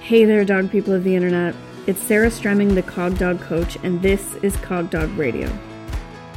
[0.00, 1.54] Hey there, dog people of the internet.
[1.86, 5.48] It's Sarah Stremming, the Cog Dog Coach, and this is Cog Dog Radio.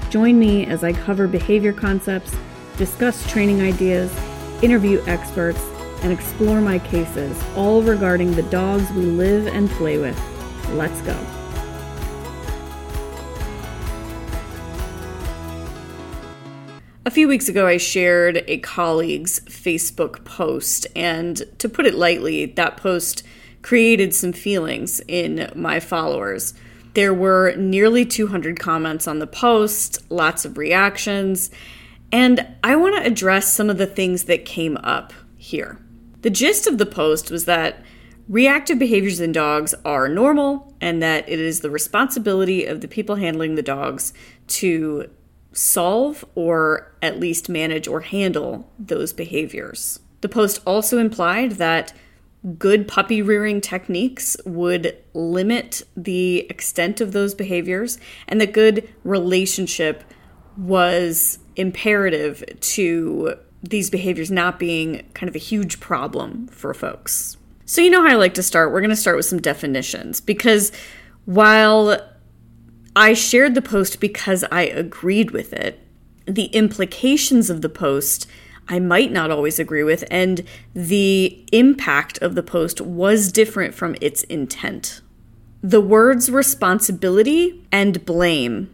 [0.09, 2.35] Join me as I cover behavior concepts,
[2.77, 4.13] discuss training ideas,
[4.61, 5.61] interview experts,
[6.03, 10.21] and explore my cases, all regarding the dogs we live and play with.
[10.71, 11.17] Let's go.
[17.05, 22.45] A few weeks ago, I shared a colleague's Facebook post, and to put it lightly,
[22.45, 23.23] that post
[23.63, 26.53] created some feelings in my followers.
[26.93, 31.49] There were nearly 200 comments on the post, lots of reactions,
[32.11, 35.79] and I want to address some of the things that came up here.
[36.21, 37.83] The gist of the post was that
[38.29, 43.15] reactive behaviors in dogs are normal and that it is the responsibility of the people
[43.15, 44.13] handling the dogs
[44.47, 45.09] to
[45.53, 49.99] solve or at least manage or handle those behaviors.
[50.21, 51.93] The post also implied that
[52.57, 60.03] good puppy rearing techniques would limit the extent of those behaviors, and that good relationship
[60.57, 67.37] was imperative to these behaviors not being kind of a huge problem for folks.
[67.65, 68.71] So, you know how I like to start?
[68.71, 70.71] We're going to start with some definitions because
[71.25, 71.97] while
[72.95, 75.79] I shared the post because I agreed with it,
[76.25, 78.27] the implications of the post
[78.67, 83.95] I might not always agree with, and the impact of the post was different from
[84.01, 85.01] its intent.
[85.61, 88.73] The words responsibility and blame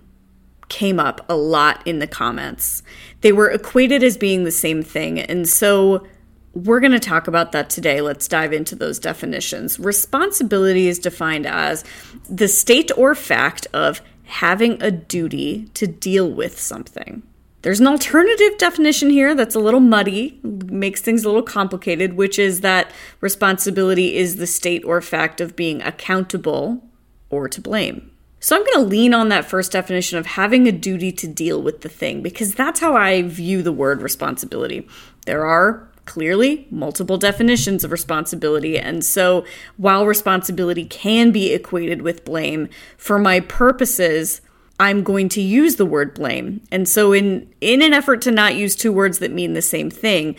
[0.70, 2.84] came up a lot in the comments.
[3.22, 6.06] They were equated as being the same thing, and so
[6.54, 8.02] we're going to talk about that today.
[8.02, 9.80] Let's dive into those definitions.
[9.80, 11.84] Responsibility is defined as
[12.30, 17.24] the state or fact of having a duty to deal with something.
[17.62, 22.40] There's an alternative definition here that's a little muddy, makes things a little complicated, which
[22.40, 26.82] is that responsibility is the state or fact of being accountable
[27.30, 28.12] or to blame.
[28.40, 31.62] So I'm going to lean on that first definition of having a duty to deal
[31.62, 34.88] with the thing because that's how I view the word responsibility.
[35.26, 38.80] There are clearly multiple definitions of responsibility.
[38.80, 39.46] And so
[39.78, 44.42] while responsibility can be equated with blame, for my purposes,
[44.80, 46.62] I'm going to use the word blame.
[46.72, 49.90] And so in in an effort to not use two words that mean the same
[49.90, 50.36] thing,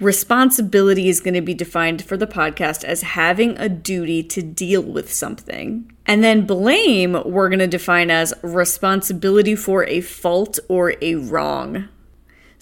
[0.00, 4.82] responsibility is going to be defined for the podcast as having a duty to deal
[4.82, 5.90] with something.
[6.06, 11.88] And then blame we're going to define as responsibility for a fault or a wrong.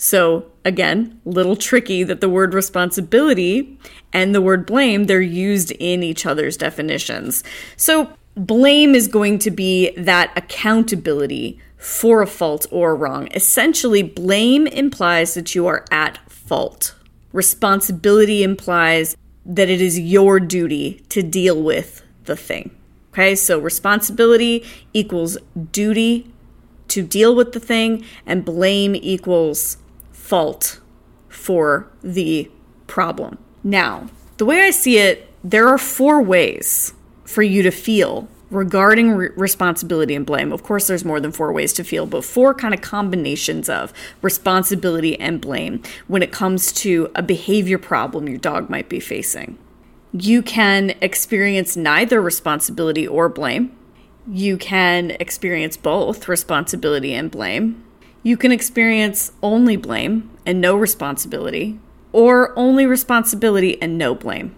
[0.01, 3.77] So, again, little tricky that the word responsibility
[4.13, 7.43] and the word blame, they're used in each other's definitions.
[7.77, 13.29] So, blame is going to be that accountability for a fault or a wrong.
[13.35, 16.95] Essentially, blame implies that you are at fault.
[17.33, 22.71] Responsibility implies that it is your duty to deal with the thing.
[23.13, 25.39] Okay, so responsibility equals
[25.73, 26.31] duty
[26.89, 29.77] to deal with the thing, and blame equals
[30.11, 30.81] fault
[31.29, 32.51] for the
[32.87, 33.39] problem.
[33.63, 36.95] Now, the way I see it, there are four ways
[37.29, 40.51] for you to feel regarding re- responsibility and blame.
[40.51, 43.93] Of course, there's more than four ways to feel, but four kind of combinations of
[44.23, 49.59] responsibility and blame when it comes to a behavior problem your dog might be facing.
[50.13, 53.77] You can experience neither responsibility or blame.
[54.27, 57.85] You can experience both responsibility and blame.
[58.23, 61.79] You can experience only blame and no responsibility,
[62.13, 64.55] or only responsibility and no blame.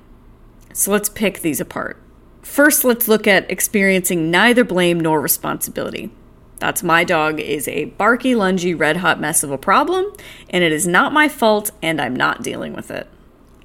[0.73, 2.01] So let's pick these apart.
[2.43, 6.11] First, let's look at experiencing neither blame nor responsibility.
[6.59, 10.13] That's my dog is a barky, lungy, red hot mess of a problem,
[10.51, 13.09] and it is not my fault, and I'm not dealing with it.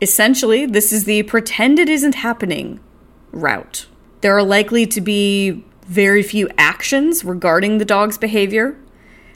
[0.01, 2.79] Essentially, this is the pretend it isn't happening
[3.31, 3.87] route.
[4.21, 8.77] There are likely to be very few actions regarding the dog's behavior.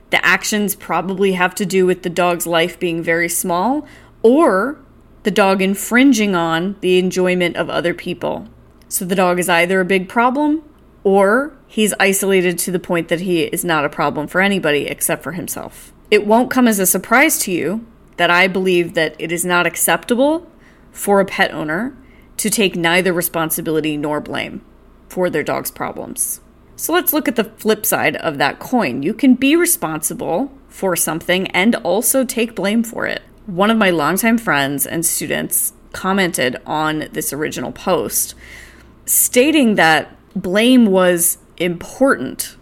[0.10, 3.86] The actions probably have to do with the dog's life being very small
[4.22, 4.80] or
[5.24, 8.48] the dog infringing on the enjoyment of other people.
[8.90, 10.64] So the dog is either a big problem
[11.04, 15.24] or he's isolated to the point that he is not a problem for anybody except
[15.24, 15.94] for himself.
[16.12, 17.86] It won't come as a surprise to you
[18.18, 20.52] that I believe that it is not acceptable
[20.92, 21.96] for a pet owner
[22.38, 24.66] to take neither responsibility nor blame
[25.08, 26.42] for their dog's problems.
[26.76, 29.04] So let's look at the flip side of that coin.
[29.04, 33.22] You can be responsible for something and also take blame for it.
[33.46, 38.34] One of my longtime friends and students commented on this original post
[39.10, 42.56] stating that blame was important,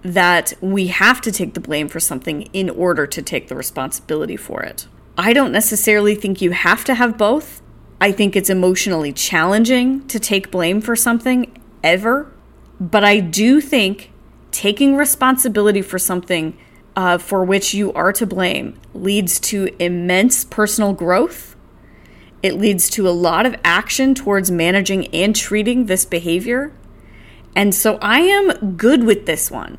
[0.00, 4.36] that we have to take the blame for something in order to take the responsibility
[4.36, 4.88] for it.
[5.18, 7.60] I don't necessarily think you have to have both.
[8.00, 12.32] I think it's emotionally challenging to take blame for something ever.
[12.80, 14.10] But I do think
[14.52, 16.56] taking responsibility for something
[16.96, 21.56] uh, for which you are to blame leads to immense personal growth.
[22.42, 26.72] It leads to a lot of action towards managing and treating this behavior.
[27.54, 29.78] And so I am good with this one.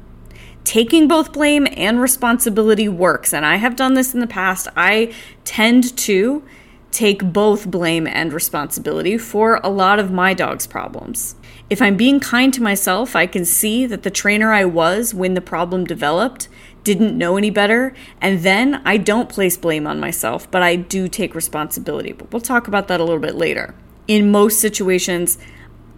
[0.64, 3.34] Taking both blame and responsibility works.
[3.34, 4.68] And I have done this in the past.
[4.76, 5.14] I
[5.44, 6.44] tend to
[6.92, 11.36] take both blame and responsibility for a lot of my dog's problems.
[11.70, 15.34] If I'm being kind to myself, I can see that the trainer I was when
[15.34, 16.50] the problem developed
[16.84, 21.08] didn't know any better, and then I don't place blame on myself, but I do
[21.08, 22.12] take responsibility.
[22.12, 23.76] But we'll talk about that a little bit later.
[24.08, 25.38] In most situations,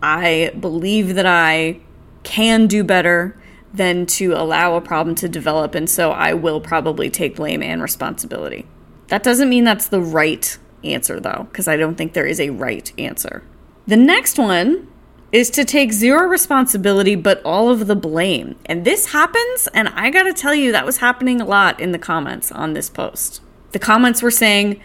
[0.01, 1.79] I believe that I
[2.23, 3.39] can do better
[3.73, 7.81] than to allow a problem to develop, and so I will probably take blame and
[7.81, 8.67] responsibility.
[9.07, 12.49] That doesn't mean that's the right answer, though, because I don't think there is a
[12.51, 13.43] right answer.
[13.87, 14.87] The next one
[15.33, 18.55] is to take zero responsibility but all of the blame.
[18.67, 21.99] And this happens, and I gotta tell you, that was happening a lot in the
[21.99, 23.41] comments on this post.
[23.71, 24.79] The comments were saying,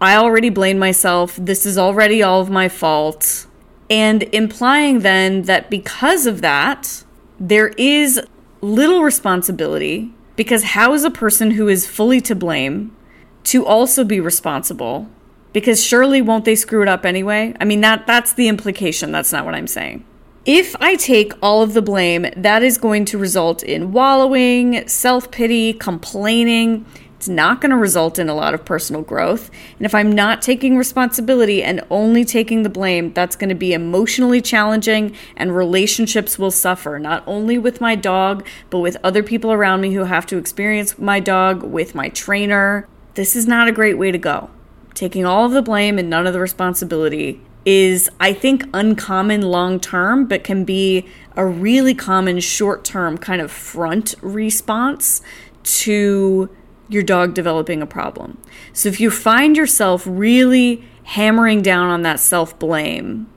[0.00, 3.46] I already blame myself, this is already all of my fault.
[3.88, 7.04] And implying then that because of that,
[7.38, 8.20] there is
[8.60, 12.96] little responsibility because how is a person who is fully to blame
[13.44, 15.08] to also be responsible
[15.54, 17.54] because surely won't they screw it up anyway?
[17.58, 20.04] I mean that that's the implication, that's not what I'm saying.
[20.44, 25.72] If I take all of the blame, that is going to result in wallowing, self-pity,
[25.74, 26.84] complaining.
[27.16, 29.50] It's not going to result in a lot of personal growth.
[29.78, 33.72] And if I'm not taking responsibility and only taking the blame, that's going to be
[33.72, 39.50] emotionally challenging and relationships will suffer, not only with my dog, but with other people
[39.50, 42.86] around me who have to experience my dog, with my trainer.
[43.14, 44.50] This is not a great way to go
[44.94, 49.80] taking all of the blame and none of the responsibility is, I think, uncommon long
[49.80, 51.06] term, but can be
[51.36, 55.22] a really common short term kind of front response
[55.62, 56.50] to
[56.88, 58.38] your dog developing a problem.
[58.72, 63.30] So if you find yourself really hammering down on that self blame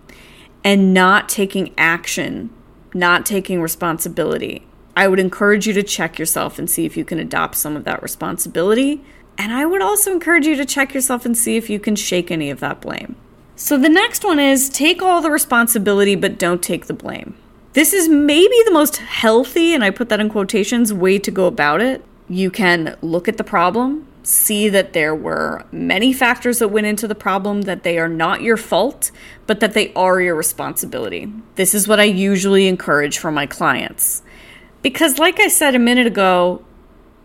[0.63, 2.49] and not taking action,
[2.93, 7.19] not taking responsibility, I would encourage you to check yourself and see if you can
[7.19, 9.03] adopt some of that responsibility
[9.37, 12.31] and I would also encourage you to check yourself and see if you can shake
[12.31, 13.15] any of that blame.
[13.55, 17.35] So the next one is take all the responsibility, but don't take the blame.
[17.73, 21.45] This is maybe the most healthy, and I put that in quotations, way to go
[21.45, 22.03] about it.
[22.29, 27.07] You can look at the problem, see that there were many factors that went into
[27.07, 29.11] the problem, that they are not your fault,
[29.45, 31.31] but that they are your responsibility.
[31.55, 34.21] This is what I usually encourage for my clients.
[34.81, 36.63] Because, like I said a minute ago,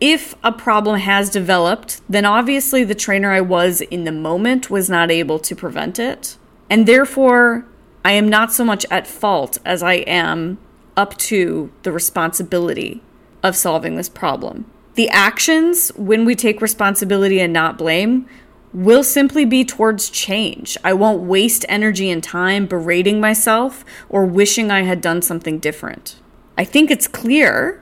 [0.02, 4.90] if a problem has developed, then obviously the trainer I was in the moment was
[4.90, 6.36] not able to prevent it.
[6.68, 7.64] And therefore,
[8.04, 10.58] I am not so much at fault as I am
[10.96, 13.00] up to the responsibility
[13.44, 14.64] of solving this problem.
[14.94, 18.28] The actions, when we take responsibility and not blame,
[18.72, 20.76] will simply be towards change.
[20.82, 26.16] I won't waste energy and time berating myself or wishing I had done something different.
[26.58, 27.81] I think it's clear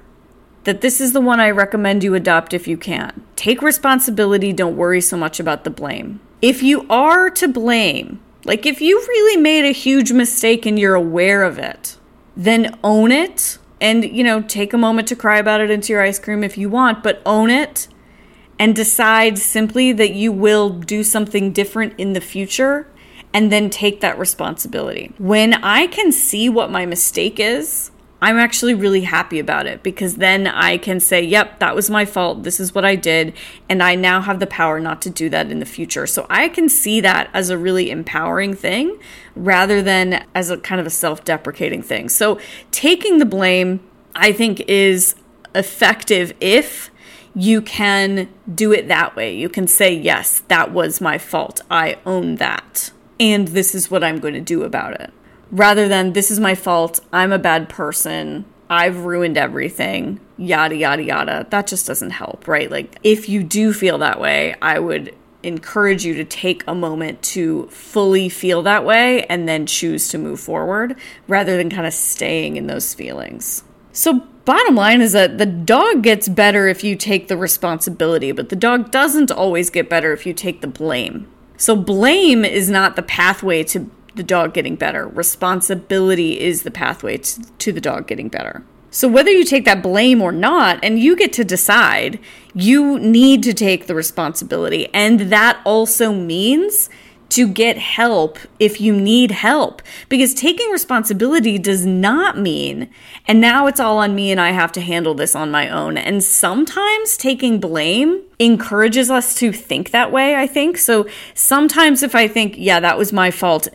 [0.65, 3.25] that this is the one I recommend you adopt if you can.
[3.37, 6.21] Take responsibility, don't worry so much about the blame.
[6.43, 10.94] If you are to blame, like if you really made a huge mistake and you're
[10.94, 11.96] aware of it,
[12.37, 16.03] then own it and, you know, take a moment to cry about it into your
[16.03, 17.89] ice cream if you want, but own it
[18.58, 22.87] and decide simply that you will do something different in the future
[23.32, 25.15] and then take that responsibility.
[25.19, 27.91] When I can see what my mistake is,
[28.22, 32.05] I'm actually really happy about it because then I can say, yep, that was my
[32.05, 32.43] fault.
[32.43, 33.32] This is what I did.
[33.69, 36.06] And I now have the power not to do that in the future.
[36.06, 38.98] So I can see that as a really empowering thing
[39.34, 42.10] rather than as a kind of a self deprecating thing.
[42.10, 42.39] So
[42.70, 43.81] taking the blame,
[44.15, 45.15] I think, is
[45.55, 46.91] effective if
[47.34, 49.34] you can do it that way.
[49.34, 51.62] You can say, yes, that was my fault.
[51.70, 52.91] I own that.
[53.19, 55.12] And this is what I'm going to do about it
[55.51, 61.03] rather than this is my fault, I'm a bad person, I've ruined everything, yada, yada,
[61.03, 61.47] yada.
[61.51, 62.71] That just doesn't help, right?
[62.71, 67.23] Like, if you do feel that way, I would encourage you to take a moment
[67.23, 70.95] to fully feel that way and then choose to move forward
[71.27, 73.65] rather than kind of staying in those feelings.
[73.93, 78.51] So, bottom line is that the dog gets better if you take the responsibility, but
[78.51, 81.27] the dog doesn't always get better if you take the blame.
[81.57, 85.08] So, blame is not the pathway to the dog getting better.
[85.08, 88.62] Responsibility is the pathway to, to the dog getting better.
[88.91, 92.19] So, whether you take that blame or not, and you get to decide,
[92.53, 94.93] you need to take the responsibility.
[94.93, 96.91] And that also means
[97.31, 99.82] to get help if you need help.
[100.08, 102.91] Because taking responsibility does not mean,
[103.27, 105.96] and now it's all on me and I have to handle this on my own.
[105.96, 110.77] And sometimes taking blame encourages us to think that way, I think.
[110.77, 113.69] So sometimes if I think, yeah, that was my fault,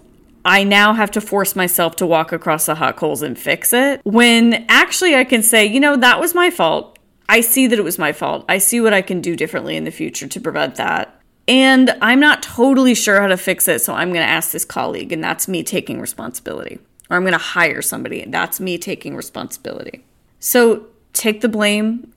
[0.45, 4.01] I now have to force myself to walk across the hot coals and fix it.
[4.03, 6.99] When actually I can say, you know, that was my fault.
[7.27, 8.45] I see that it was my fault.
[8.47, 11.19] I see what I can do differently in the future to prevent that.
[11.47, 14.65] And I'm not totally sure how to fix it, so I'm going to ask this
[14.65, 16.79] colleague, and that's me taking responsibility.
[17.09, 20.03] Or I'm going to hire somebody, and that's me taking responsibility.
[20.39, 22.13] So take the blame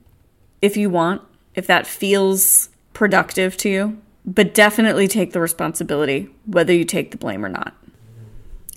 [0.61, 1.21] if you want,
[1.55, 7.17] if that feels productive to you, but definitely take the responsibility, whether you take the
[7.17, 7.75] blame or not.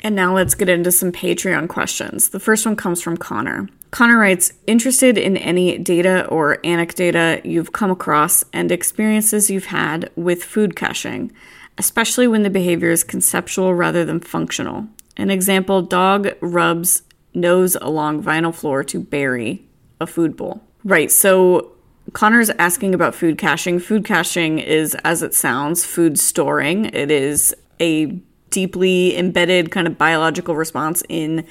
[0.02, 2.30] And now let's get into some Patreon questions.
[2.30, 3.68] The first one comes from Connor.
[3.92, 10.10] Connor writes Interested in any data or anecdata you've come across and experiences you've had
[10.16, 11.30] with food caching,
[11.78, 14.88] especially when the behavior is conceptual rather than functional.
[15.16, 19.64] An example dog rubs nose along vinyl floor to bury
[20.00, 20.62] a food bowl.
[20.84, 21.72] Right, so
[22.12, 23.78] Connor's asking about food caching.
[23.78, 26.86] Food caching is, as it sounds, food storing.
[26.86, 28.20] It is a
[28.52, 31.44] deeply embedded kind of biological response in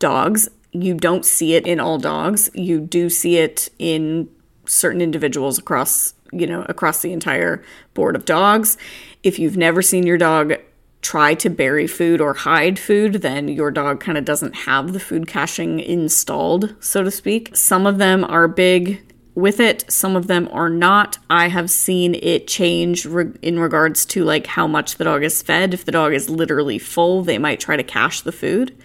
[0.00, 0.48] dogs.
[0.72, 2.50] You don't see it in all dogs.
[2.54, 4.28] You do see it in
[4.66, 7.62] certain individuals across, you know, across the entire
[7.94, 8.76] board of dogs.
[9.22, 10.54] If you've never seen your dog
[11.02, 14.98] try to bury food or hide food, then your dog kind of doesn't have the
[14.98, 17.54] food caching installed, so to speak.
[17.54, 19.05] Some of them are big
[19.36, 19.84] with it.
[19.88, 21.18] Some of them are not.
[21.30, 25.42] I have seen it change re- in regards to like how much the dog is
[25.42, 25.74] fed.
[25.74, 28.76] If the dog is literally full, they might try to cache the food.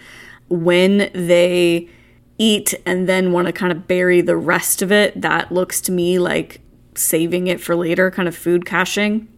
[0.48, 1.88] When they
[2.38, 5.92] eat and then want to kind of bury the rest of it, that looks to
[5.92, 6.60] me like
[6.94, 9.28] saving it for later, kind of food caching.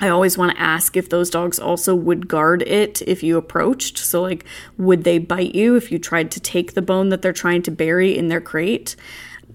[0.00, 3.98] I always want to ask if those dogs also would guard it if you approached.
[3.98, 4.44] So, like,
[4.76, 7.70] would they bite you if you tried to take the bone that they're trying to
[7.70, 8.96] bury in their crate?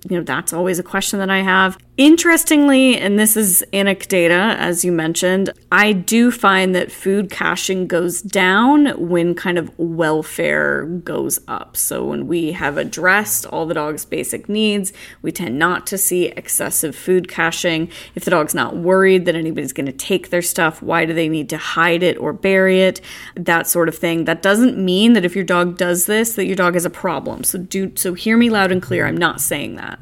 [0.09, 1.77] You know, that's always a question that I have.
[1.95, 8.23] Interestingly, and this is anecdata, as you mentioned, I do find that food caching goes
[8.23, 11.77] down when kind of welfare goes up.
[11.77, 16.29] So when we have addressed all the dog's basic needs, we tend not to see
[16.29, 17.91] excessive food caching.
[18.15, 21.29] If the dog's not worried that anybody's going to take their stuff, why do they
[21.29, 23.01] need to hide it or bury it?
[23.35, 24.25] That sort of thing.
[24.25, 27.43] That doesn't mean that if your dog does this, that your dog has a problem.
[27.43, 29.05] So do so hear me loud and clear.
[29.05, 29.99] I'm not saying that.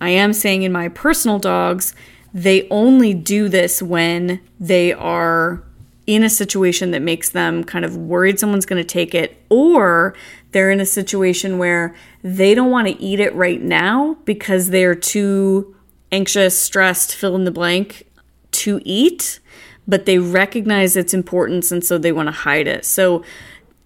[0.00, 1.94] I am saying in my personal dogs,
[2.32, 5.62] they only do this when they are
[6.06, 10.14] in a situation that makes them kind of worried someone's going to take it, or
[10.52, 14.94] they're in a situation where they don't want to eat it right now because they're
[14.94, 15.74] too
[16.12, 18.06] anxious, stressed, fill in the blank
[18.52, 19.40] to eat,
[19.88, 22.84] but they recognize its importance and so they want to hide it.
[22.84, 23.24] So,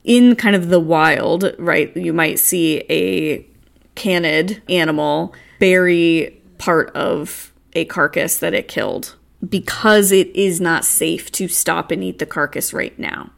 [0.02, 3.46] in kind of the wild, right, you might see a
[3.94, 9.16] canid animal bury part of a carcass that it killed
[9.46, 13.30] because it is not safe to stop and eat the carcass right now.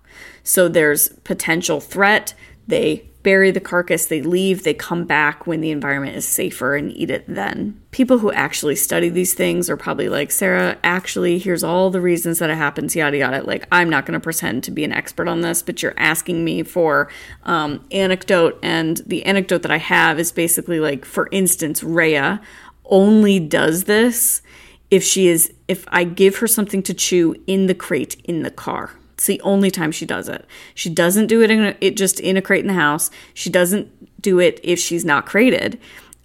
[0.42, 2.34] So there's potential threat.
[2.66, 6.90] They bury the carcass, they leave, they come back when the environment is safer and
[6.96, 7.80] eat it then.
[7.90, 12.38] People who actually study these things are probably like, Sarah, actually, here's all the reasons
[12.38, 13.42] that it happens, yada yada.
[13.42, 16.44] Like, I'm not going to pretend to be an expert on this, but you're asking
[16.44, 17.08] me for
[17.44, 22.40] um, anecdote, and the anecdote that I have is basically like, for instance, Rhea
[22.86, 24.42] only does this
[24.90, 28.50] if she is if I give her something to chew in the crate in the
[28.50, 28.90] car.
[29.22, 30.44] It's the only time she does it.
[30.74, 33.08] She doesn't do it in a, it just in a crate in the house.
[33.34, 35.78] She doesn't do it if she's not crated.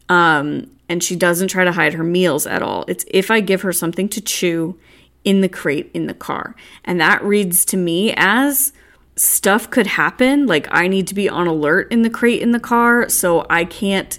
[0.09, 2.85] Um, and she doesn't try to hide her meals at all.
[2.87, 4.79] It's if I give her something to chew
[5.23, 6.55] in the crate in the car.
[6.85, 8.73] And that reads to me as
[9.15, 10.47] stuff could happen.
[10.47, 13.63] Like I need to be on alert in the crate in the car, so I
[13.63, 14.17] can't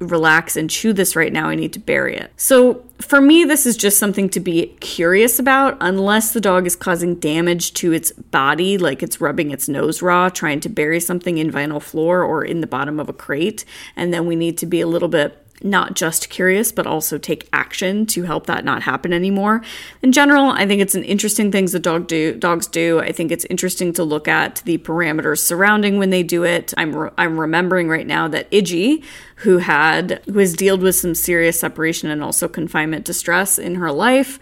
[0.00, 1.48] relax and chew this right now.
[1.48, 2.32] I need to bury it.
[2.36, 6.76] So, for me, this is just something to be curious about, unless the dog is
[6.76, 11.38] causing damage to its body, like it's rubbing its nose raw, trying to bury something
[11.38, 13.64] in vinyl floor or in the bottom of a crate.
[13.96, 17.48] And then we need to be a little bit not just curious, but also take
[17.52, 19.62] action to help that not happen anymore.
[20.02, 23.00] In general, I think it's an interesting things that dog do dogs do.
[23.00, 26.72] I think it's interesting to look at the parameters surrounding when they do it.
[26.76, 29.04] I'm re- I'm remembering right now that Iggy,
[29.36, 33.92] who had who has dealt with some serious separation and also confinement distress in her
[33.92, 34.38] life,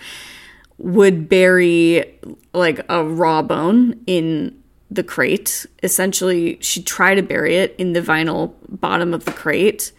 [0.79, 2.19] would bury
[2.55, 5.67] like a raw bone in the crate.
[5.83, 9.93] Essentially, she'd try to bury it in the vinyl bottom of the crate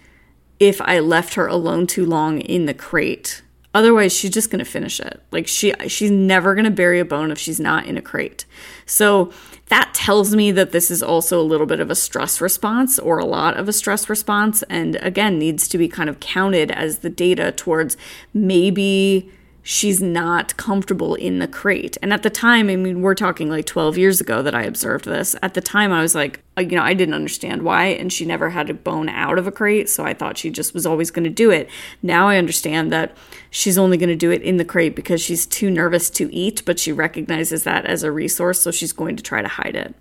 [0.60, 4.70] if I left her alone too long in the crate, Otherwise, she's just going to
[4.70, 5.22] finish it.
[5.32, 8.46] Like she she's never going to bury a bone if she's not in a crate.
[8.88, 9.32] So
[9.68, 13.20] that tells me that this is also a little bit of a stress response or
[13.20, 17.00] a lot of a stress response and again needs to be kind of counted as
[17.00, 17.96] the data towards
[18.34, 19.32] maybe
[19.63, 21.98] she's not comfortable in the crate.
[22.01, 25.06] And at the time, I mean, we're talking like 12 years ago that I observed
[25.06, 25.36] this.
[25.42, 27.86] At the time, I was like, uh, you know, I didn't understand why.
[27.86, 29.89] And she never had a bone out of a crate.
[29.89, 31.70] So I thought she just was always going to do it.
[32.01, 33.16] Now I understand that
[33.50, 36.63] she's only going to do it in the crate because she's too nervous to eat,
[36.66, 38.62] but she recognizes that as a resource.
[38.62, 39.94] So she's going to try to hide it.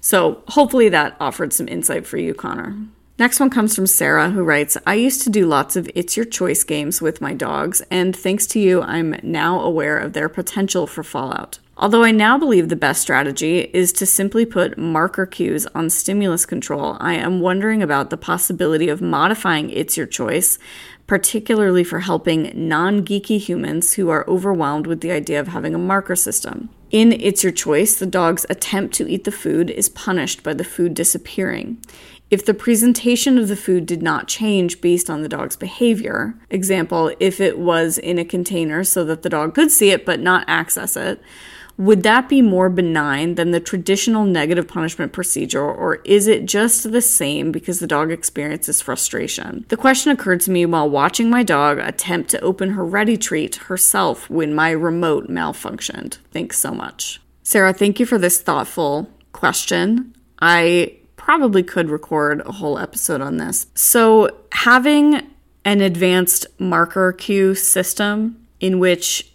[0.00, 2.76] So hopefully that offered some insight for you, Connor.
[3.18, 6.26] Next one comes from Sarah, who writes I used to do lots of It's Your
[6.26, 10.86] Choice games with my dogs, and thanks to you, I'm now aware of their potential
[10.86, 11.58] for fallout.
[11.78, 16.44] Although I now believe the best strategy is to simply put marker cues on stimulus
[16.44, 20.58] control, I am wondering about the possibility of modifying It's Your Choice,
[21.06, 25.78] particularly for helping non geeky humans who are overwhelmed with the idea of having a
[25.78, 26.68] marker system.
[26.90, 30.64] In It's Your Choice, the dog's attempt to eat the food is punished by the
[30.64, 31.78] food disappearing.
[32.28, 37.14] If the presentation of the food did not change based on the dog's behavior, example,
[37.20, 40.44] if it was in a container so that the dog could see it but not
[40.48, 41.20] access it,
[41.78, 46.90] would that be more benign than the traditional negative punishment procedure, or is it just
[46.90, 49.66] the same because the dog experiences frustration?
[49.68, 53.56] The question occurred to me while watching my dog attempt to open her ready treat
[53.56, 56.18] herself when my remote malfunctioned.
[56.32, 57.20] Thanks so much.
[57.42, 60.14] Sarah, thank you for this thoughtful question.
[60.40, 63.66] I probably could record a whole episode on this.
[63.74, 65.26] So, having
[65.64, 69.32] an advanced marker cue system in which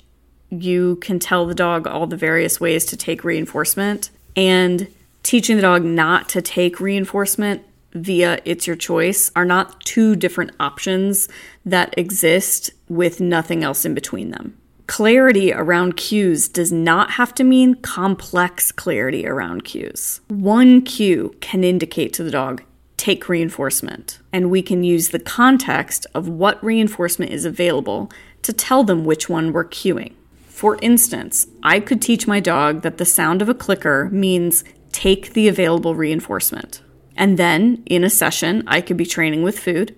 [0.49, 4.87] you can tell the dog all the various ways to take reinforcement and
[5.21, 10.51] teaching the dog not to take reinforcement via it's your choice are not two different
[10.61, 11.27] options
[11.65, 14.57] that exist with nothing else in between them.
[14.91, 20.19] Clarity around cues does not have to mean complex clarity around cues.
[20.27, 22.61] One cue can indicate to the dog,
[22.97, 28.83] take reinforcement, and we can use the context of what reinforcement is available to tell
[28.83, 30.11] them which one we're cueing.
[30.49, 35.31] For instance, I could teach my dog that the sound of a clicker means take
[35.31, 36.81] the available reinforcement.
[37.15, 39.95] And then in a session, I could be training with food,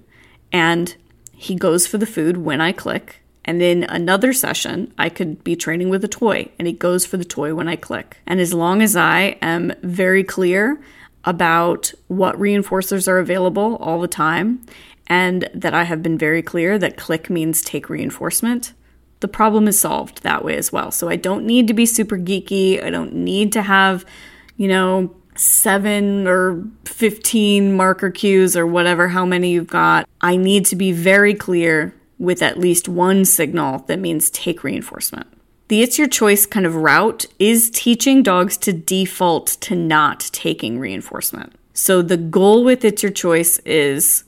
[0.52, 0.96] and
[1.32, 5.56] he goes for the food when I click and in another session, I could be
[5.56, 8.18] training with a toy and it goes for the toy when I click.
[8.26, 10.82] And as long as I am very clear
[11.26, 14.66] about what reinforcers are available all the time
[15.08, 18.74] and that I have been very clear that click means take reinforcement,
[19.20, 20.92] the problem is solved that way as well.
[20.92, 22.84] So I don't need to be super geeky.
[22.84, 24.06] I don't need to have,
[24.58, 30.08] you know, seven or 15 marker cues or whatever, how many you've got.
[30.22, 35.28] I need to be very clear with at least one signal that means take reinforcement.
[35.68, 40.80] The It's Your Choice kind of route is teaching dogs to default to not taking
[40.80, 41.54] reinforcement.
[41.74, 44.24] So the goal with It's Your Choice is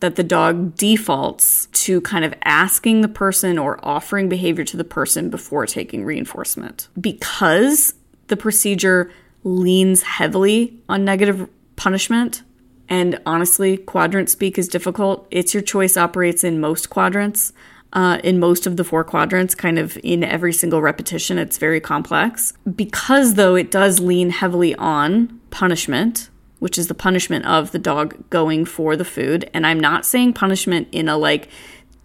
[0.00, 4.84] that the dog defaults to kind of asking the person or offering behavior to the
[4.84, 6.88] person before taking reinforcement.
[7.00, 7.94] Because
[8.26, 9.10] the procedure
[9.44, 12.42] leans heavily on negative punishment,
[12.88, 15.26] and honestly, quadrant speak is difficult.
[15.30, 17.52] It's your choice operates in most quadrants,
[17.92, 21.38] uh, in most of the four quadrants, kind of in every single repetition.
[21.38, 22.52] It's very complex.
[22.74, 28.28] Because, though, it does lean heavily on punishment, which is the punishment of the dog
[28.30, 29.48] going for the food.
[29.54, 31.48] And I'm not saying punishment in a like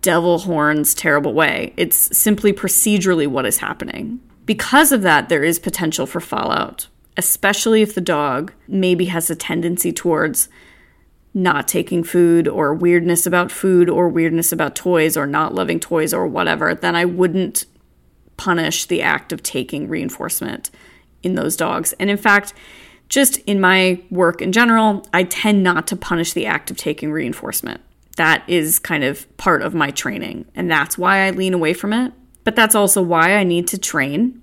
[0.01, 4.19] devil horns terrible way, it's simply procedurally what is happening.
[4.45, 6.87] Because of that, there is potential for fallout,
[7.17, 10.49] especially if the dog maybe has a tendency towards
[11.33, 16.13] not taking food or weirdness about food or weirdness about toys or not loving toys
[16.13, 17.65] or whatever, then I wouldn't
[18.37, 20.71] punish the act of taking reinforcement
[21.21, 21.93] in those dogs.
[21.99, 22.53] And in fact,
[23.09, 27.11] just in my work in general, I tend not to punish the act of taking
[27.11, 27.81] reinforcement.
[28.17, 31.93] That is kind of part of my training, and that's why I lean away from
[31.93, 32.13] it.
[32.43, 34.41] But that's also why I need to train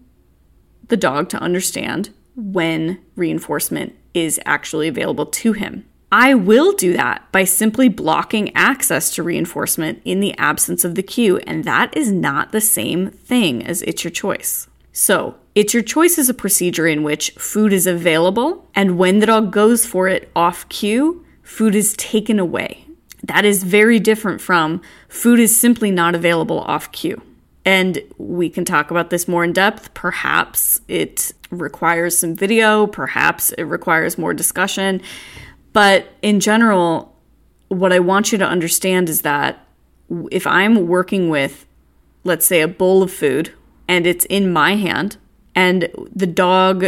[0.88, 5.84] the dog to understand when reinforcement is actually available to him.
[6.12, 11.02] I will do that by simply blocking access to reinforcement in the absence of the
[11.02, 14.68] cue, and that is not the same thing as it's your choice.
[14.92, 19.26] So, it's your choice is a procedure in which food is available, and when the
[19.26, 22.86] dog goes for it off cue, food is taken away.
[23.24, 27.20] That is very different from food is simply not available off cue.
[27.64, 29.92] And we can talk about this more in depth.
[29.92, 35.02] Perhaps it requires some video, perhaps it requires more discussion.
[35.76, 37.14] But in general,
[37.68, 39.62] what I want you to understand is that
[40.30, 41.66] if I'm working with
[42.26, 43.52] let's say, a bowl of food
[43.88, 45.16] and it's in my hand,
[45.54, 46.84] and the dog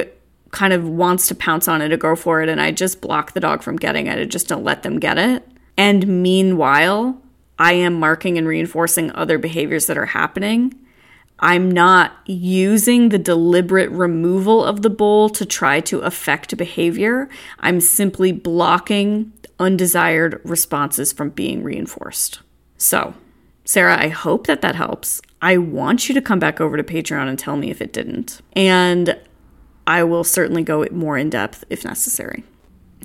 [0.50, 3.32] kind of wants to pounce on it or go for it, and I just block
[3.32, 4.18] the dog from getting it.
[4.18, 5.46] I just don't let them get it.
[5.76, 7.22] And meanwhile,
[7.58, 10.74] I am marking and reinforcing other behaviors that are happening.
[11.40, 17.28] I'm not using the deliberate removal of the bowl to try to affect behavior.
[17.60, 22.40] I'm simply blocking undesired responses from being reinforced.
[22.76, 23.14] So,
[23.64, 25.20] Sarah, I hope that that helps.
[25.40, 28.40] I want you to come back over to Patreon and tell me if it didn't.
[28.54, 29.18] And
[29.86, 32.44] I will certainly go more in depth if necessary.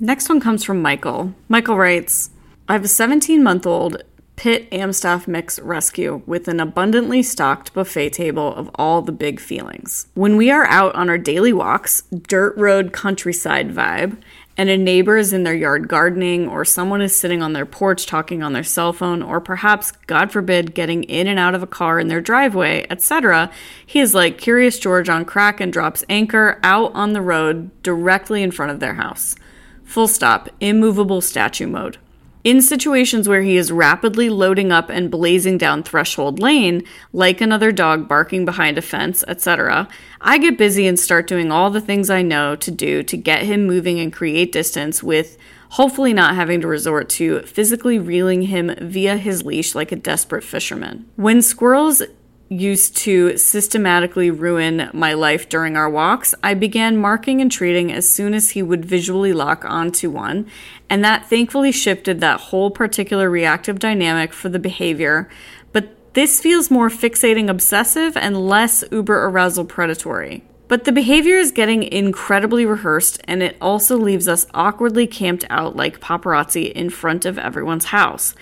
[0.00, 1.34] Next one comes from Michael.
[1.48, 2.30] Michael writes
[2.68, 4.02] I have a 17 month old
[4.36, 10.08] Pit Amstaff Mix Rescue with an abundantly stocked buffet table of all the big feelings.
[10.14, 14.20] When we are out on our daily walks, dirt road countryside vibe,
[14.56, 18.06] and a neighbor is in their yard gardening, or someone is sitting on their porch
[18.06, 21.66] talking on their cell phone, or perhaps, God forbid, getting in and out of a
[21.66, 23.50] car in their driveway, etc.,
[23.86, 28.42] he is like Curious George on crack and drops anchor out on the road directly
[28.42, 29.36] in front of their house.
[29.84, 31.98] Full stop, immovable statue mode.
[32.44, 37.72] In situations where he is rapidly loading up and blazing down threshold lane, like another
[37.72, 39.88] dog barking behind a fence, etc.,
[40.20, 43.44] I get busy and start doing all the things I know to do to get
[43.44, 45.38] him moving and create distance with
[45.70, 50.44] hopefully not having to resort to physically reeling him via his leash like a desperate
[50.44, 51.08] fisherman.
[51.16, 52.02] When squirrels
[52.48, 58.08] used to systematically ruin my life during our walks, I began marking and treating as
[58.08, 60.46] soon as he would visually lock onto one,
[60.90, 65.28] and that thankfully shifted that whole particular reactive dynamic for the behavior.
[65.72, 70.44] But this feels more fixating obsessive and less uber arousal predatory.
[70.66, 75.76] But the behavior is getting incredibly rehearsed, and it also leaves us awkwardly camped out
[75.76, 78.34] like paparazzi in front of everyone's house.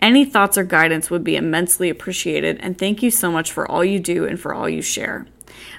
[0.00, 3.84] Any thoughts or guidance would be immensely appreciated, and thank you so much for all
[3.84, 5.26] you do and for all you share.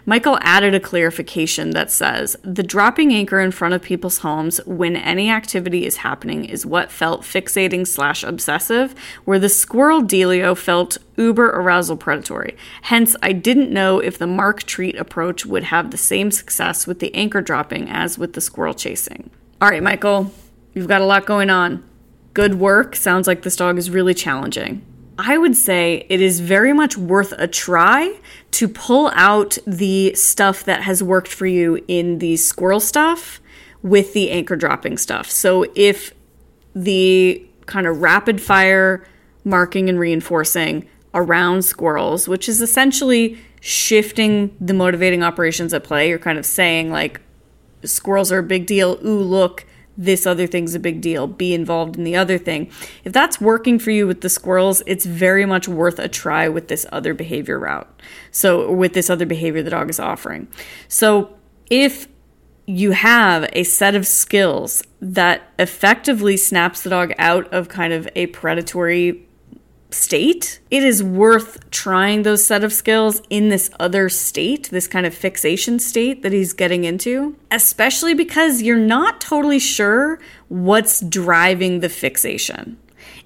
[0.05, 4.95] Michael added a clarification that says the dropping anchor in front of people's homes when
[4.95, 8.93] any activity is happening is what felt fixating slash obsessive,
[9.25, 12.57] where the squirrel dealio felt uber arousal predatory.
[12.83, 16.99] Hence, I didn't know if the mark treat approach would have the same success with
[16.99, 19.29] the anchor dropping as with the squirrel chasing.
[19.61, 20.31] All right, Michael,
[20.73, 21.83] you've got a lot going on
[22.33, 22.95] good work.
[22.95, 24.85] Sounds like this dog is really challenging.
[25.17, 28.19] I would say it is very much worth a try
[28.51, 33.41] to pull out the stuff that has worked for you in the squirrel stuff
[33.81, 35.29] with the anchor dropping stuff.
[35.29, 36.13] So if
[36.73, 39.05] the kind of rapid fire
[39.43, 46.17] marking and reinforcing around squirrels, which is essentially shifting the motivating operations at play, you're
[46.17, 47.19] kind of saying like
[47.83, 48.97] squirrels are a big deal.
[49.05, 49.65] Ooh, look,
[49.99, 51.27] this other thing's a big deal.
[51.27, 52.71] Be involved in the other thing.
[53.03, 56.69] If that's working for you with the squirrels, it's very much worth a try with
[56.69, 58.01] this other behavior route.
[58.31, 60.47] So, with this other behavior the dog is offering.
[60.87, 61.35] So,
[61.69, 62.07] if
[62.65, 68.07] you have a set of skills that effectively snaps the dog out of kind of
[68.15, 69.27] a predatory
[69.91, 75.05] state, it is worth trying those set of skills in this other state, this kind
[75.05, 81.79] of fixation state that he's getting into, especially because you're not totally sure what's driving
[81.79, 82.77] the fixation.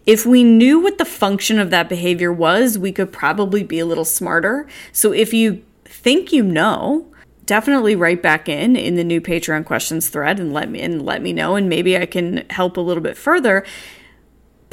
[0.05, 3.85] If we knew what the function of that behavior was, we could probably be a
[3.85, 4.67] little smarter.
[4.91, 7.07] So if you think you know,
[7.45, 11.21] definitely write back in in the new Patreon questions thread and let me and let
[11.21, 13.65] me know and maybe I can help a little bit further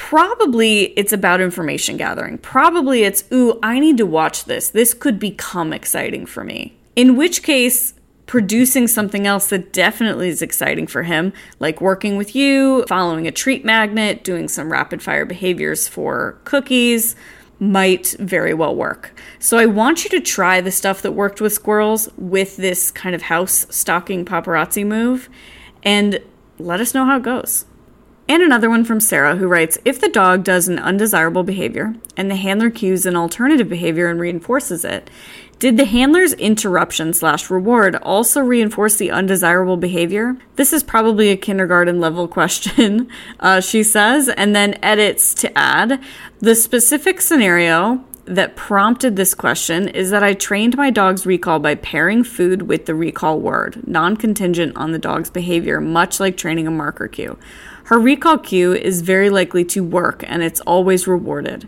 [0.00, 2.38] probably it's about information gathering.
[2.38, 4.70] Probably it's, ooh, I need to watch this.
[4.70, 6.74] This could become exciting for me.
[6.96, 7.92] In which case,
[8.24, 13.30] producing something else that definitely is exciting for him, like working with you, following a
[13.30, 17.14] treat magnet, doing some rapid fire behaviors for cookies,
[17.58, 19.12] might very well work.
[19.38, 23.14] So I want you to try the stuff that worked with squirrels with this kind
[23.14, 25.28] of house stalking paparazzi move
[25.82, 26.22] and
[26.58, 27.66] let us know how it goes.
[28.30, 32.30] And another one from Sarah who writes If the dog does an undesirable behavior and
[32.30, 35.10] the handler cues an alternative behavior and reinforces it,
[35.58, 40.36] did the handler's interruption slash reward also reinforce the undesirable behavior?
[40.54, 43.08] This is probably a kindergarten level question,
[43.40, 46.00] uh, she says, and then edits to add
[46.38, 51.74] the specific scenario that prompted this question is that I trained my dog's recall by
[51.74, 56.68] pairing food with the recall word, non contingent on the dog's behavior, much like training
[56.68, 57.36] a marker cue.
[57.90, 61.66] Her recall cue is very likely to work and it's always rewarded.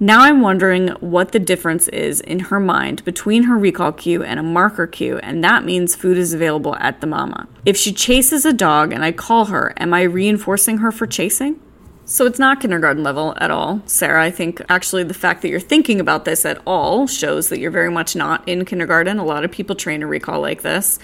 [0.00, 4.40] Now I'm wondering what the difference is in her mind between her recall cue and
[4.40, 7.46] a marker cue, and that means food is available at the mama.
[7.64, 11.60] If she chases a dog and I call her, am I reinforcing her for chasing?
[12.04, 14.24] So it's not kindergarten level at all, Sarah.
[14.24, 17.70] I think actually the fact that you're thinking about this at all shows that you're
[17.70, 19.20] very much not in kindergarten.
[19.20, 20.98] A lot of people train a recall like this,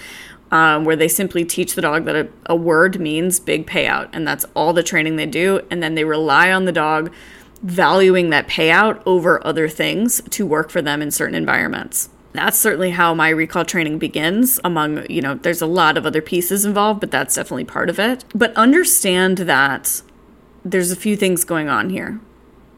[0.51, 4.27] um, where they simply teach the dog that a, a word means big payout, and
[4.27, 5.61] that's all the training they do.
[5.69, 7.11] And then they rely on the dog
[7.61, 12.91] valuing that payout over other things to work for them in certain environments that's certainly
[12.91, 16.99] how my recall training begins among you know there's a lot of other pieces involved
[16.99, 20.03] but that's definitely part of it but understand that
[20.71, 22.19] there's a few things going on here.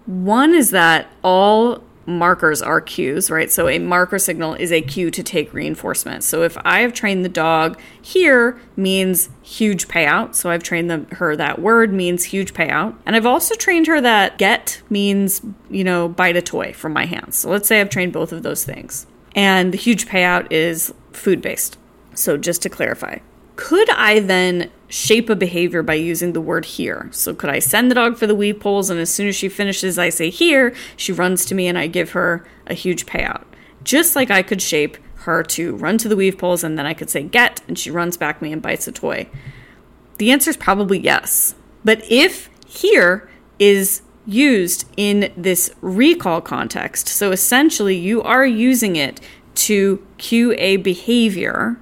[0.06, 3.52] One is that all markers are cues, right?
[3.52, 6.24] So a marker signal is a cue to take reinforcement.
[6.24, 10.36] So if I have trained the dog here means huge payout.
[10.36, 12.96] So I've trained her that word means huge payout.
[13.06, 17.06] And I've also trained her that get means, you know, bite a toy from my
[17.06, 17.38] hands.
[17.38, 19.06] So let's say I've trained both of those things.
[19.36, 21.78] And the huge payout is food based.
[22.16, 23.20] So just to clarify,
[23.56, 27.08] could I then shape a behavior by using the word here?
[27.12, 29.48] So could I send the dog for the weave poles and as soon as she
[29.48, 33.46] finishes, I say here, she runs to me and I give her a huge payout.
[33.84, 36.94] Just like I could shape her to run to the weave poles and then I
[36.94, 39.30] could say get and she runs back me and bites a toy.
[40.18, 41.56] The answer is probably yes.
[41.86, 49.22] But if here is used in this recall context, so essentially you are using it
[49.56, 51.78] to cue a behavior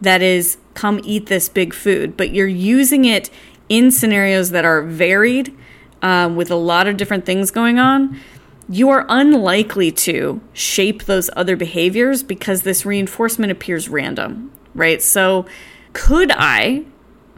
[0.00, 3.30] that is come eat this big food, but you're using it
[3.68, 5.56] in scenarios that are varied
[6.02, 8.20] um, with a lot of different things going on,
[8.68, 15.02] you are unlikely to shape those other behaviors because this reinforcement appears random, right?
[15.02, 15.46] So,
[15.92, 16.84] could I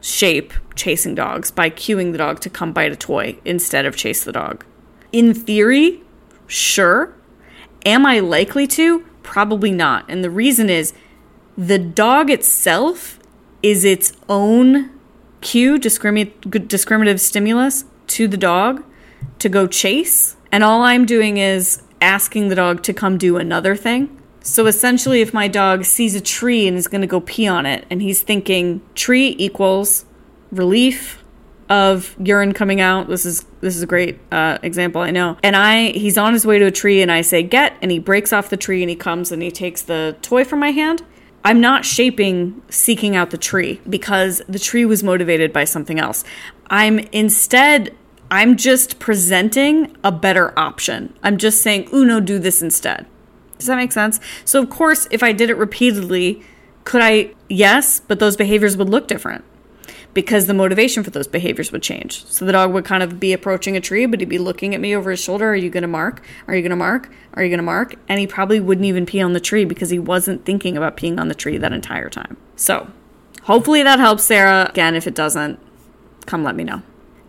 [0.00, 4.24] shape chasing dogs by cueing the dog to come bite a toy instead of chase
[4.24, 4.64] the dog?
[5.12, 6.02] In theory,
[6.46, 7.14] sure.
[7.84, 9.00] Am I likely to?
[9.22, 10.04] Probably not.
[10.08, 10.92] And the reason is
[11.56, 13.15] the dog itself
[13.70, 14.90] is its own
[15.40, 18.84] cue, discrimin- discriminative stimulus to the dog
[19.38, 20.36] to go chase.
[20.52, 24.20] And all I'm doing is asking the dog to come do another thing.
[24.40, 27.66] So essentially, if my dog sees a tree and is going to go pee on
[27.66, 30.04] it, and he's thinking tree equals
[30.52, 31.24] relief
[31.68, 33.08] of urine coming out.
[33.08, 35.36] This is this is a great uh, example, I know.
[35.42, 37.98] And I he's on his way to a tree, and I say get, and he
[37.98, 41.02] breaks off the tree, and he comes and he takes the toy from my hand.
[41.46, 46.24] I'm not shaping seeking out the tree because the tree was motivated by something else.
[46.70, 47.94] I'm instead,
[48.32, 51.14] I'm just presenting a better option.
[51.22, 53.06] I'm just saying, Uno, do this instead.
[53.58, 54.18] Does that make sense?
[54.44, 56.42] So, of course, if I did it repeatedly,
[56.82, 57.30] could I?
[57.48, 59.44] Yes, but those behaviors would look different
[60.16, 62.24] because the motivation for those behaviors would change.
[62.24, 64.80] So the dog would kind of be approaching a tree, but he'd be looking at
[64.80, 65.50] me over his shoulder.
[65.50, 66.24] Are you going to mark?
[66.46, 67.12] Are you going to mark?
[67.34, 67.96] Are you going to mark?
[68.08, 71.20] And he probably wouldn't even pee on the tree because he wasn't thinking about peeing
[71.20, 72.38] on the tree that entire time.
[72.56, 72.90] So
[73.42, 74.70] hopefully that helps, Sarah.
[74.70, 75.60] Again, if it doesn't,
[76.24, 76.80] come let me know.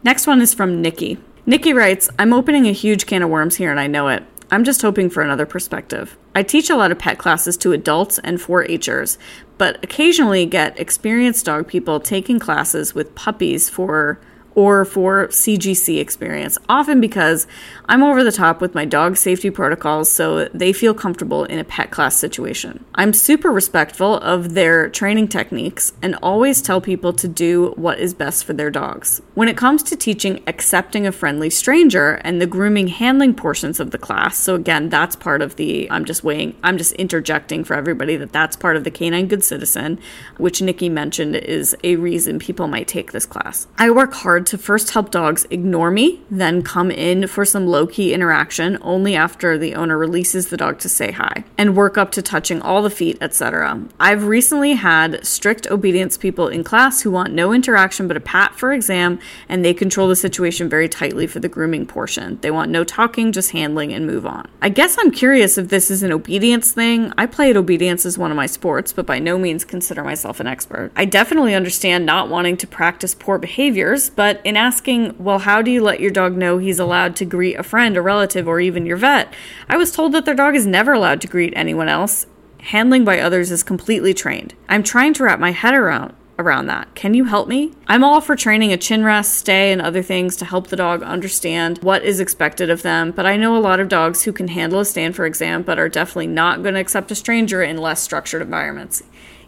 [0.03, 1.17] Next one is from Nikki.
[1.45, 4.23] Nikki writes, I'm opening a huge can of worms here and I know it.
[4.49, 6.17] I'm just hoping for another perspective.
[6.33, 9.17] I teach a lot of pet classes to adults and 4 Hers,
[9.57, 14.19] but occasionally get experienced dog people taking classes with puppies for
[14.57, 17.45] or for CGC experience, often because
[17.85, 21.63] I'm over the top with my dog safety protocols so they feel comfortable in a
[21.63, 22.83] pet class situation.
[22.95, 28.15] I'm super respectful of their training techniques and always tell people to do what is
[28.15, 29.21] best for their dogs.
[29.35, 33.91] When it comes to teaching accepting a friendly stranger and the grooming handling portions of
[33.91, 37.75] the class, so again, that's part of the, I'm just weighing, I'm just interjecting for
[37.75, 39.99] everybody that that's part of the Canine Good Citizen,
[40.37, 43.67] which Nikki mentioned is a reason people might take this class.
[43.77, 47.85] I work hard to first help dogs ignore me, then come in for some low
[47.85, 52.11] key interaction only after the owner releases the dog to say hi, and work up
[52.11, 53.81] to touching all the feet, etc.
[53.99, 58.55] I've recently had strict obedience people in class who want no interaction but a pat
[58.55, 62.39] for exam, and they control the situation very tightly for the grooming portion.
[62.41, 64.47] They want no talking, just handling and move on.
[64.61, 67.13] I guess I'm curious if this is an obedience thing.
[67.17, 70.47] I played obedience as one of my sports, but by no means consider myself an
[70.47, 70.91] expert.
[70.95, 75.63] I definitely understand not wanting to practice poor behaviors, but but in asking, well, how
[75.63, 78.59] do you let your dog know he's allowed to greet a friend, a relative, or
[78.59, 79.33] even your vet?
[79.67, 82.27] I was told that their dog is never allowed to greet anyone else.
[82.59, 84.53] Handling by others is completely trained.
[84.69, 86.93] I'm trying to wrap my head around around that.
[86.93, 87.73] Can you help me?
[87.87, 91.01] I'm all for training a chin rest, stay, and other things to help the dog
[91.01, 94.49] understand what is expected of them, but I know a lot of dogs who can
[94.49, 97.77] handle a stand for exam but are definitely not going to accept a stranger in
[97.77, 99.01] less structured environments.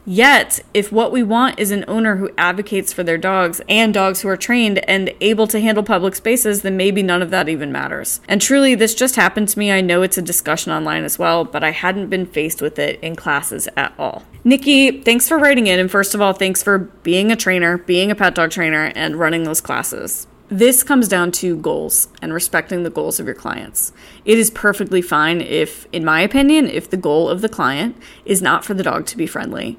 [0.10, 4.22] Yet, if what we want is an owner who advocates for their dogs and dogs
[4.22, 7.72] who are trained and able to handle public spaces, then maybe none of that even
[7.72, 8.20] matters.
[8.28, 9.72] And truly, this just happened to me.
[9.72, 13.00] I know it's a discussion online as well, but I hadn't been faced with it
[13.04, 14.24] in classes at all.
[14.44, 15.80] Nikki, thanks for writing in.
[15.80, 19.16] And first of all, thanks for being a trainer, being a pet dog trainer, and
[19.18, 20.26] running those classes.
[20.52, 23.94] This comes down to goals and respecting the goals of your clients.
[24.26, 27.96] It is perfectly fine if, in my opinion, if the goal of the client
[28.26, 29.78] is not for the dog to be friendly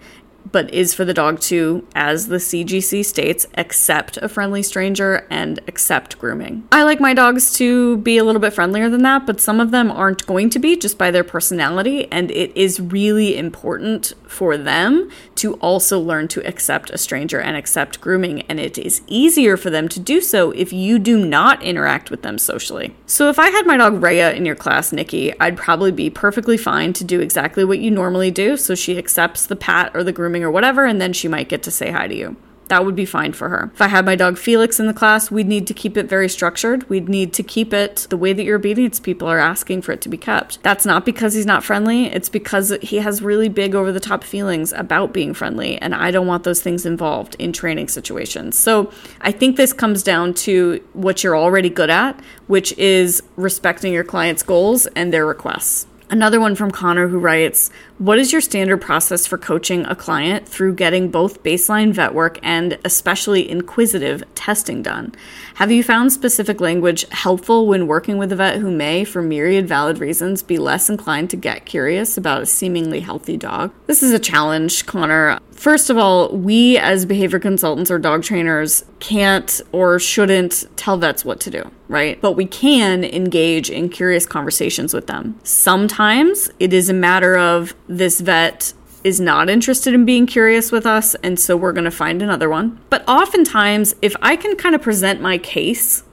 [0.50, 5.60] but is for the dog to, as the CGC states, accept a friendly stranger and
[5.68, 6.66] accept grooming.
[6.72, 9.70] I like my dogs to be a little bit friendlier than that, but some of
[9.70, 14.56] them aren't going to be just by their personality, and it is really important for
[14.56, 19.56] them to also learn to accept a stranger and accept grooming, and it is easier
[19.56, 22.94] for them to do so if you do not interact with them socially.
[23.06, 26.56] So if I had my dog Rhea in your class, Nikki, I'd probably be perfectly
[26.56, 30.12] fine to do exactly what you normally do, so she accepts the pat or the
[30.12, 32.36] grooming grooming or whatever, and then she might get to say hi to you.
[32.68, 33.72] That would be fine for her.
[33.74, 36.28] If I had my dog Felix in the class, we'd need to keep it very
[36.28, 36.88] structured.
[36.88, 40.00] We'd need to keep it the way that your obedience people are asking for it
[40.02, 40.62] to be kept.
[40.62, 44.22] That's not because he's not friendly, it's because he has really big over the top
[44.22, 48.56] feelings about being friendly, and I don't want those things involved in training situations.
[48.56, 53.92] So I think this comes down to what you're already good at, which is respecting
[53.92, 55.88] your client's goals and their requests.
[56.08, 60.48] Another one from Connor who writes, What is your standard process for coaching a client
[60.48, 65.14] through getting both baseline vet work and especially inquisitive testing done?
[65.56, 69.68] Have you found specific language helpful when working with a vet who may, for myriad
[69.68, 73.70] valid reasons, be less inclined to get curious about a seemingly healthy dog?
[73.86, 75.38] This is a challenge, Connor.
[75.52, 81.22] First of all, we as behavior consultants or dog trainers can't or shouldn't tell vets
[81.22, 82.18] what to do, right?
[82.22, 85.38] But we can engage in curious conversations with them.
[85.44, 88.72] Sometimes it is a matter of this vet
[89.02, 92.48] is not interested in being curious with us, and so we're going to find another
[92.48, 92.80] one.
[92.88, 96.04] But oftentimes, if I can kind of present my case,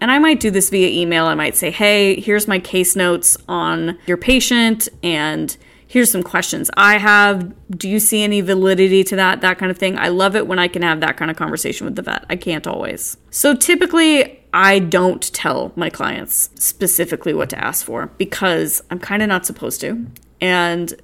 [0.00, 3.36] and I might do this via email, I might say, hey, here's my case notes
[3.48, 7.52] on your patient, and here's some questions I have.
[7.70, 9.40] Do you see any validity to that?
[9.42, 9.98] That kind of thing.
[9.98, 12.24] I love it when I can have that kind of conversation with the vet.
[12.30, 13.16] I can't always.
[13.30, 19.22] So typically, I don't tell my clients specifically what to ask for because I'm kind
[19.22, 20.06] of not supposed to.
[20.40, 20.94] And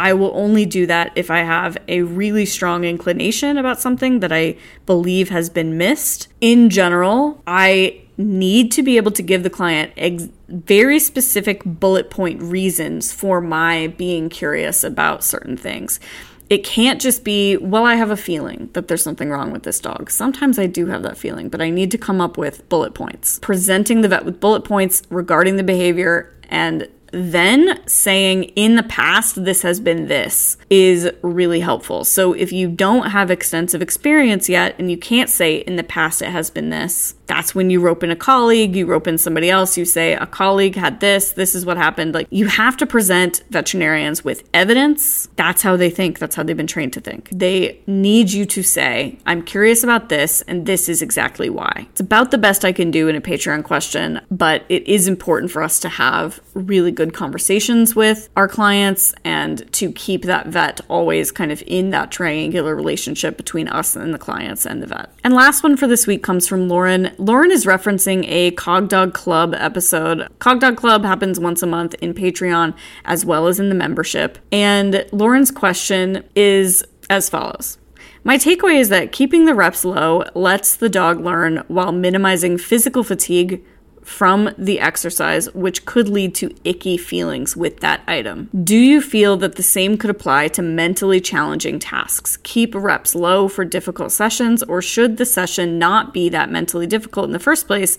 [0.00, 4.32] I will only do that if I have a really strong inclination about something that
[4.32, 6.28] I believe has been missed.
[6.40, 12.08] In general, I need to be able to give the client ex- very specific bullet
[12.08, 16.00] point reasons for my being curious about certain things.
[16.48, 19.80] It can't just be, well, I have a feeling that there's something wrong with this
[19.80, 20.10] dog.
[20.10, 23.38] Sometimes I do have that feeling, but I need to come up with bullet points.
[23.40, 29.44] Presenting the vet with bullet points regarding the behavior and then saying in the past
[29.44, 32.04] this has been this is really helpful.
[32.04, 36.22] So if you don't have extensive experience yet and you can't say in the past
[36.22, 39.48] it has been this, that's when you rope in a colleague, you rope in somebody
[39.48, 42.12] else, you say a colleague had this, this is what happened.
[42.12, 45.28] Like you have to present veterinarians with evidence.
[45.36, 47.28] That's how they think, that's how they've been trained to think.
[47.30, 51.86] They need you to say, I'm curious about this and this is exactly why.
[51.90, 55.52] It's about the best I can do in a Patreon question, but it is important
[55.52, 60.80] for us to have really good conversations with our clients and to keep that vet
[60.88, 65.12] always kind of in that triangular relationship between us and the clients and the vet.
[65.22, 67.14] And last one for this week comes from Lauren.
[67.20, 70.26] Lauren is referencing a Cogdog Club episode.
[70.38, 74.38] Cogdog Club happens once a month in Patreon as well as in the membership.
[74.50, 77.76] And Lauren's question is as follows.
[78.24, 83.04] My takeaway is that keeping the reps low lets the dog learn while minimizing physical
[83.04, 83.62] fatigue
[84.10, 88.50] from the exercise, which could lead to icky feelings with that item.
[88.64, 92.36] Do you feel that the same could apply to mentally challenging tasks?
[92.42, 97.26] Keep reps low for difficult sessions, or should the session not be that mentally difficult
[97.26, 97.98] in the first place?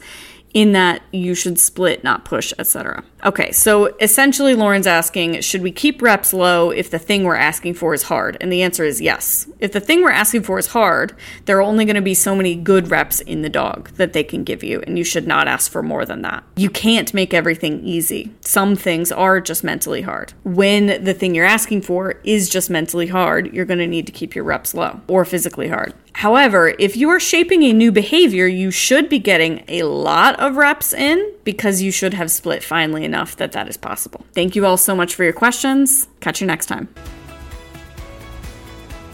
[0.54, 3.04] In that you should split, not push, etc.
[3.24, 7.76] Okay, so essentially, Lauren's asking should we keep reps low if the thing we're asking
[7.76, 8.38] for is hard?
[8.42, 9.48] And the answer is yes.
[9.60, 12.36] If the thing we're asking for is hard, there are only going to be so
[12.36, 15.48] many good reps in the dog that they can give you, and you should not
[15.48, 16.44] ask for more than that.
[16.56, 18.34] You can't make everything easy.
[18.42, 20.34] Some things are just mentally hard.
[20.44, 24.12] When the thing you're asking for is just mentally hard, you're going to need to
[24.12, 25.94] keep your reps low or physically hard.
[26.14, 30.56] However, if you are shaping a new behavior, you should be getting a lot of
[30.56, 34.26] reps in because you should have split finely enough that that is possible.
[34.34, 36.08] Thank you all so much for your questions.
[36.20, 36.90] Catch you next time.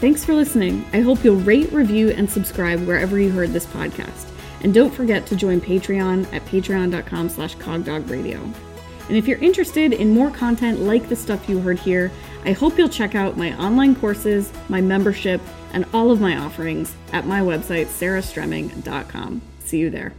[0.00, 0.84] Thanks for listening.
[0.92, 4.30] I hope you'll rate, review, and subscribe wherever you heard this podcast.
[4.60, 8.40] And don't forget to join Patreon at patreon.com slash cogdogradio.
[9.08, 12.12] And if you're interested in more content like the stuff you heard here,
[12.44, 15.40] I hope you'll check out my online courses, my membership,
[15.72, 19.42] and all of my offerings at my website, sarahstremming.com.
[19.60, 20.12] See you there.